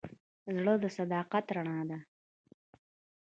زړه 0.55 0.73
د 0.83 0.85
صداقت 0.97 1.45
رڼا 1.55 1.79
ده. 1.89 1.99